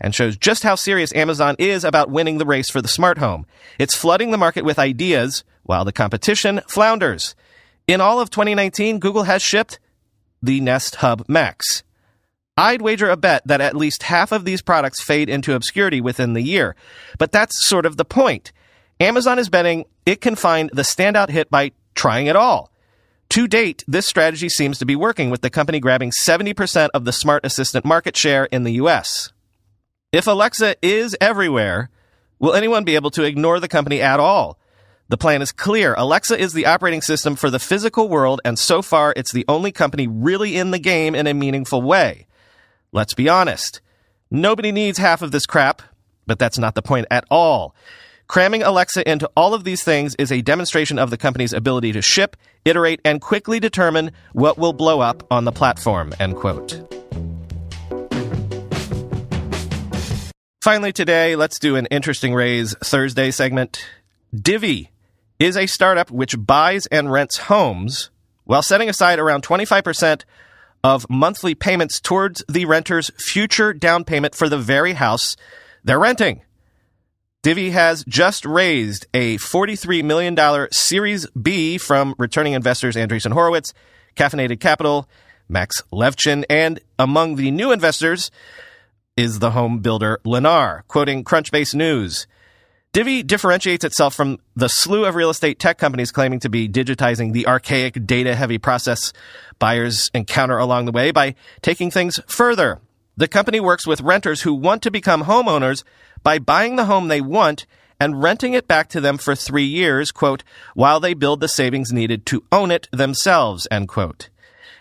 and 0.00 0.14
shows 0.14 0.36
just 0.36 0.62
how 0.62 0.74
serious 0.74 1.14
Amazon 1.14 1.56
is 1.58 1.84
about 1.84 2.10
winning 2.10 2.38
the 2.38 2.46
race 2.46 2.70
for 2.70 2.80
the 2.80 2.88
smart 2.88 3.18
home. 3.18 3.46
It's 3.78 3.96
flooding 3.96 4.30
the 4.30 4.38
market 4.38 4.64
with 4.64 4.78
ideas 4.78 5.44
while 5.62 5.84
the 5.84 5.92
competition 5.92 6.60
flounders. 6.68 7.34
In 7.86 8.00
all 8.00 8.20
of 8.20 8.30
2019, 8.30 8.98
Google 8.98 9.24
has 9.24 9.42
shipped 9.42 9.78
the 10.42 10.60
Nest 10.60 10.96
Hub 10.96 11.24
Max. 11.28 11.82
I'd 12.60 12.82
wager 12.82 13.08
a 13.08 13.16
bet 13.16 13.42
that 13.46 13.62
at 13.62 13.74
least 13.74 14.02
half 14.02 14.32
of 14.32 14.44
these 14.44 14.60
products 14.60 15.00
fade 15.00 15.30
into 15.30 15.54
obscurity 15.54 16.02
within 16.02 16.34
the 16.34 16.42
year. 16.42 16.76
But 17.18 17.32
that's 17.32 17.64
sort 17.64 17.86
of 17.86 17.96
the 17.96 18.04
point. 18.04 18.52
Amazon 19.00 19.38
is 19.38 19.48
betting 19.48 19.86
it 20.04 20.20
can 20.20 20.36
find 20.36 20.68
the 20.74 20.82
standout 20.82 21.30
hit 21.30 21.48
by 21.48 21.72
trying 21.94 22.26
it 22.26 22.36
all. 22.36 22.70
To 23.30 23.48
date, 23.48 23.82
this 23.88 24.06
strategy 24.06 24.50
seems 24.50 24.78
to 24.78 24.84
be 24.84 24.94
working 24.94 25.30
with 25.30 25.40
the 25.40 25.48
company 25.48 25.80
grabbing 25.80 26.10
70% 26.10 26.90
of 26.92 27.06
the 27.06 27.12
smart 27.12 27.46
assistant 27.46 27.86
market 27.86 28.14
share 28.14 28.44
in 28.44 28.64
the 28.64 28.72
US. 28.72 29.32
If 30.12 30.26
Alexa 30.26 30.76
is 30.82 31.16
everywhere, 31.18 31.88
will 32.38 32.52
anyone 32.52 32.84
be 32.84 32.94
able 32.94 33.10
to 33.12 33.22
ignore 33.22 33.58
the 33.58 33.68
company 33.68 34.02
at 34.02 34.20
all? 34.20 34.58
The 35.08 35.16
plan 35.16 35.40
is 35.40 35.50
clear. 35.50 35.94
Alexa 35.96 36.38
is 36.38 36.52
the 36.52 36.66
operating 36.66 37.00
system 37.00 37.36
for 37.36 37.48
the 37.48 37.58
physical 37.58 38.10
world, 38.10 38.42
and 38.44 38.58
so 38.58 38.82
far 38.82 39.14
it's 39.16 39.32
the 39.32 39.46
only 39.48 39.72
company 39.72 40.06
really 40.06 40.56
in 40.56 40.72
the 40.72 40.78
game 40.78 41.14
in 41.14 41.26
a 41.26 41.32
meaningful 41.32 41.80
way. 41.80 42.26
Let's 42.92 43.14
be 43.14 43.28
honest. 43.28 43.80
Nobody 44.30 44.72
needs 44.72 44.98
half 44.98 45.22
of 45.22 45.30
this 45.30 45.46
crap, 45.46 45.82
but 46.26 46.38
that's 46.38 46.58
not 46.58 46.74
the 46.74 46.82
point 46.82 47.06
at 47.10 47.24
all. 47.30 47.74
Cramming 48.26 48.62
Alexa 48.62 49.08
into 49.08 49.30
all 49.36 49.54
of 49.54 49.64
these 49.64 49.82
things 49.82 50.14
is 50.16 50.32
a 50.32 50.40
demonstration 50.42 50.98
of 50.98 51.10
the 51.10 51.16
company's 51.16 51.52
ability 51.52 51.92
to 51.92 52.02
ship, 52.02 52.36
iterate, 52.64 53.00
and 53.04 53.20
quickly 53.20 53.60
determine 53.60 54.12
what 54.32 54.58
will 54.58 54.72
blow 54.72 55.00
up 55.00 55.24
on 55.30 55.44
the 55.44 55.52
platform, 55.52 56.12
end 56.18 56.36
quote. 56.36 56.80
Finally, 60.62 60.92
today, 60.92 61.36
let's 61.36 61.58
do 61.58 61.76
an 61.76 61.86
interesting 61.86 62.34
raise 62.34 62.74
Thursday 62.84 63.30
segment. 63.30 63.84
Divvy 64.34 64.90
is 65.38 65.56
a 65.56 65.66
startup 65.66 66.10
which 66.10 66.34
buys 66.38 66.86
and 66.86 67.10
rents 67.10 67.38
homes 67.38 68.10
while 68.44 68.62
setting 68.62 68.88
aside 68.88 69.18
around 69.18 69.42
25% 69.42 70.24
of 70.82 71.08
monthly 71.08 71.54
payments 71.54 72.00
towards 72.00 72.44
the 72.48 72.64
renter's 72.64 73.10
future 73.16 73.72
down 73.72 74.04
payment 74.04 74.34
for 74.34 74.48
the 74.48 74.58
very 74.58 74.94
house 74.94 75.36
they're 75.84 75.98
renting. 75.98 76.42
Divvy 77.42 77.70
has 77.70 78.04
just 78.06 78.44
raised 78.44 79.06
a 79.14 79.38
$43 79.38 80.04
million 80.04 80.36
Series 80.72 81.26
B 81.30 81.78
from 81.78 82.14
returning 82.18 82.52
investors 82.52 82.96
Andreessen 82.96 83.32
Horowitz, 83.32 83.72
Caffeinated 84.14 84.60
Capital, 84.60 85.08
Max 85.48 85.82
Levchin, 85.90 86.44
and 86.50 86.80
among 86.98 87.36
the 87.36 87.50
new 87.50 87.72
investors, 87.72 88.30
is 89.16 89.38
the 89.38 89.52
home 89.52 89.80
builder 89.80 90.20
Lennar. 90.24 90.82
Quoting 90.86 91.24
Crunchbase 91.24 91.74
News, 91.74 92.26
Divvy 92.92 93.22
differentiates 93.22 93.84
itself 93.84 94.16
from 94.16 94.38
the 94.56 94.68
slew 94.68 95.04
of 95.04 95.14
real 95.14 95.30
estate 95.30 95.60
tech 95.60 95.78
companies 95.78 96.10
claiming 96.10 96.40
to 96.40 96.48
be 96.48 96.68
digitizing 96.68 97.32
the 97.32 97.46
archaic 97.46 98.04
data 98.04 98.34
heavy 98.34 98.58
process 98.58 99.12
buyers 99.60 100.10
encounter 100.12 100.58
along 100.58 100.86
the 100.86 100.92
way 100.92 101.12
by 101.12 101.36
taking 101.62 101.92
things 101.92 102.18
further. 102.26 102.80
The 103.16 103.28
company 103.28 103.60
works 103.60 103.86
with 103.86 104.00
renters 104.00 104.42
who 104.42 104.54
want 104.54 104.82
to 104.82 104.90
become 104.90 105.22
homeowners 105.22 105.84
by 106.24 106.40
buying 106.40 106.74
the 106.74 106.86
home 106.86 107.06
they 107.06 107.20
want 107.20 107.64
and 108.00 108.20
renting 108.20 108.54
it 108.54 108.66
back 108.66 108.88
to 108.88 109.00
them 109.00 109.18
for 109.18 109.36
three 109.36 109.64
years, 109.64 110.10
quote, 110.10 110.42
while 110.74 110.98
they 110.98 111.14
build 111.14 111.38
the 111.38 111.46
savings 111.46 111.92
needed 111.92 112.26
to 112.26 112.42
own 112.50 112.72
it 112.72 112.88
themselves, 112.90 113.68
end 113.70 113.86
quote. 113.86 114.30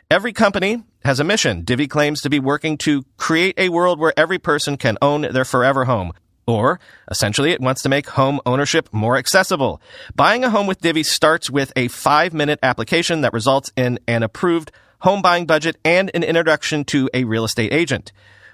Every 0.09 0.33
company 0.33 0.83
has 1.05 1.19
a 1.19 1.23
mission. 1.23 1.63
Divvy 1.63 1.87
claims 1.87 2.21
to 2.21 2.29
be 2.29 2.39
working 2.39 2.75
to 2.79 3.03
create 3.17 3.53
a 3.59 3.69
world 3.69 3.99
where 3.99 4.17
every 4.17 4.39
person 4.39 4.77
can 4.77 4.97
own 4.99 5.21
their 5.31 5.45
forever 5.45 5.85
home. 5.85 6.11
Or, 6.49 6.79
essentially, 7.11 7.51
it 7.51 7.61
wants 7.61 7.83
to 7.83 7.89
make 7.89 8.09
home 8.09 8.41
ownership 8.43 8.89
more 8.91 9.17
accessible. 9.17 9.79
Buying 10.15 10.43
a 10.43 10.49
home 10.49 10.65
with 10.65 10.81
Divvy 10.81 11.03
starts 11.03 11.47
with 11.47 11.71
a 11.75 11.89
five 11.89 12.33
minute 12.33 12.57
application 12.63 13.21
that 13.21 13.33
results 13.33 13.71
in 13.75 13.99
an 14.07 14.23
approved 14.23 14.71
home 15.01 15.21
buying 15.21 15.45
budget 15.45 15.77
and 15.85 16.09
an 16.15 16.23
introduction 16.23 16.85
to 16.85 17.07
a 17.13 17.23
real 17.23 17.45
estate 17.45 17.71
agent. 17.71 18.11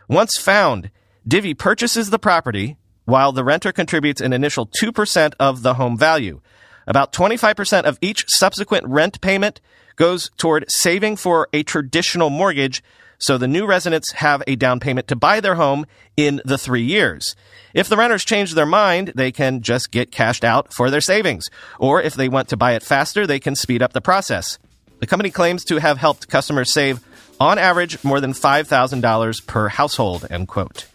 Once 0.10 0.38
found, 0.38 0.92
Divvy 1.26 1.54
purchases 1.54 2.10
the 2.10 2.20
property 2.20 2.76
while 3.06 3.32
the 3.32 3.46
renter 3.46 3.72
contributes 3.72 4.20
an 4.20 4.34
initial 4.34 4.68
2% 4.68 5.34
of 5.40 5.62
the 5.62 5.76
home 5.76 5.98
value. 5.98 6.42
About 6.86 7.14
25% 7.14 7.84
of 7.84 7.98
each 8.02 8.26
subsequent 8.28 8.86
rent 8.88 9.22
payment 9.22 9.62
goes 9.96 10.32
toward 10.36 10.66
saving 10.68 11.16
for 11.16 11.48
a 11.54 11.64
traditional 11.64 12.30
mortgage 12.30 12.84
so 13.18 13.38
the 13.38 13.48
new 13.48 13.66
residents 13.66 14.12
have 14.14 14.44
a 14.48 14.56
down 14.56 14.80
payment 14.80 15.08
to 15.08 15.16
buy 15.16 15.40
their 15.40 15.56
home 15.56 15.86
in 16.18 16.42
the 16.46 16.58
three 16.58 16.84
years. 16.84 17.36
If 17.74 17.90
the 17.90 17.98
renters 17.98 18.24
change 18.24 18.54
their 18.54 18.66
mind, 18.66 19.14
they 19.16 19.32
can 19.32 19.62
just 19.62 19.92
get 19.92 20.12
cashed 20.12 20.44
out 20.44 20.74
for 20.74 20.90
their 20.90 21.02
savings. 21.02 21.46
Or 21.80 22.02
if 22.02 22.14
they 22.14 22.30
want 22.30 22.50
to 22.50 22.58
buy 22.58 22.74
it 22.74 22.84
faster, 22.84 23.28
they 23.28 23.40
can 23.40 23.56
speed 23.56 23.82
up 23.82 23.94
the 23.94 24.02
process. 24.02 24.58
The 25.00 25.08
company 25.08 25.30
claims 25.30 25.66
to 25.66 25.80
have 25.80 25.98
helped 25.98 26.30
customers 26.30 26.72
save, 26.72 27.02
on 27.40 27.58
average, 27.58 28.02
more 28.04 28.22
than 28.22 28.32
$5,000 28.32 29.46
per 29.46 29.68
household, 29.68 30.26
end 30.30 30.48
quote. 30.48 30.86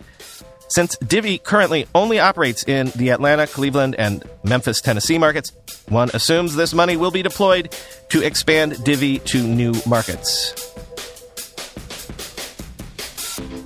Since 0.69 0.97
Divvy 0.99 1.39
currently 1.39 1.87
only 1.97 2.21
operates 2.21 2.63
in 2.63 2.93
the 2.95 3.11
Atlanta, 3.11 3.49
Cleveland, 3.49 3.97
and 3.99 4.23
Memphis, 4.45 4.81
Tennessee 4.81 5.19
markets, 5.19 5.53
one 5.89 6.11
assumes 6.15 6.55
this 6.55 6.73
money 6.73 6.97
will 6.97 7.11
be 7.11 7.23
deployed 7.23 7.77
to 8.11 8.23
expand 8.25 8.83
Divvy 8.85 9.19
to 9.19 9.43
new 9.43 9.75
markets. 9.85 10.70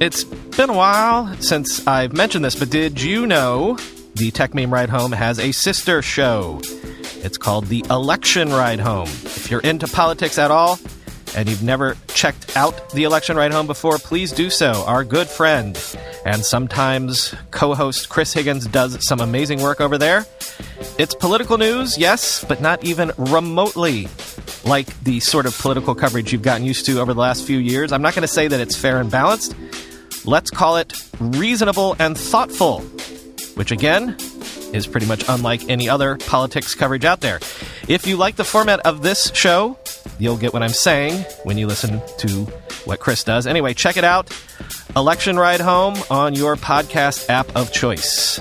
It's 0.01 0.25
been 0.25 0.71
a 0.71 0.75
while 0.75 1.35
since 1.41 1.87
I've 1.87 2.13
mentioned 2.13 2.45
this, 2.45 2.57
but 2.57 2.69
did 2.69 3.01
you 3.01 3.27
know 3.27 3.77
the 4.15 4.33
Techmeme 4.33 4.73
Ride 4.73 4.91
Home 4.91 5.13
has 5.13 5.39
a 5.39 5.53
sister 5.53 6.03
show? 6.03 6.61
It's 7.23 7.39
called 7.39 7.67
the 7.67 7.85
Election 7.89 8.51
Ride 8.51 8.81
Home. 8.81 9.09
If 9.09 9.51
you're 9.51 9.61
into 9.61 9.87
politics 9.87 10.37
at 10.37 10.51
all, 10.51 10.79
and 11.37 11.49
you've 11.49 11.63
never 11.63 11.97
checked 12.09 12.57
out 12.57 12.91
the 12.91 13.05
Election 13.05 13.37
Ride 13.37 13.53
Home 13.53 13.67
before, 13.67 13.99
please 13.99 14.33
do 14.33 14.51
so. 14.51 14.85
Our 14.87 15.05
good 15.05 15.29
friend 15.29 15.79
and 16.25 16.45
sometimes 16.45 17.35
co 17.51 17.75
host 17.75 18.09
Chris 18.09 18.33
Higgins 18.33 18.67
does 18.67 19.05
some 19.07 19.21
amazing 19.21 19.61
work 19.63 19.81
over 19.81 19.99
there. 19.99 20.27
It's 20.99 21.15
political 21.15 21.59
news, 21.59 21.99
yes, 21.99 22.45
but 22.45 22.61
not 22.61 22.85
even 22.85 23.11
remotely 23.17 24.09
like 24.65 24.87
the 25.03 25.21
sort 25.21 25.47
of 25.47 25.59
political 25.59 25.95
coverage 25.95 26.33
you've 26.33 26.43
gotten 26.43 26.65
used 26.65 26.87
to 26.87 27.01
over 27.01 27.13
the 27.13 27.21
last 27.21 27.45
few 27.45 27.59
years. 27.59 27.93
I'm 27.93 28.03
not 28.03 28.15
going 28.15 28.23
to 28.23 28.29
say 28.29 28.49
that 28.49 28.61
it's 28.61 28.77
fair 28.77 29.01
and 29.01 29.11
balanced. 29.11 29.55
Let's 30.25 30.51
call 30.51 30.77
it 30.77 30.95
reasonable 31.21 31.97
and 31.99 32.17
thoughtful, 32.17 32.81
which 33.57 33.71
again 33.71 34.17
is 34.73 34.87
pretty 34.87 35.07
much 35.07 35.25
unlike 35.29 35.69
any 35.69 35.89
other 35.89 36.17
politics 36.17 36.75
coverage 36.75 37.05
out 37.05 37.21
there. 37.21 37.41
If 37.89 38.07
you 38.07 38.17
like 38.17 38.37
the 38.37 38.45
format 38.45 38.81
of 38.81 39.03
this 39.03 39.31
show, 39.35 39.79
you'll 40.19 40.39
get 40.39 40.53
what 40.53 40.63
I'm 40.63 40.71
saying 40.71 41.25
when 41.45 41.59
you 41.59 41.67
listen 41.67 42.01
to 42.19 42.29
what 42.85 43.01
Chris 43.01 43.23
does. 43.23 43.47
Anyway, 43.47 43.75
check 43.75 43.97
it 43.97 44.05
out. 44.05 44.35
Election 44.97 45.39
Ride 45.39 45.61
Home 45.61 45.97
on 46.11 46.35
your 46.35 46.57
podcast 46.57 47.29
app 47.29 47.55
of 47.55 47.73
choice. 47.73 48.41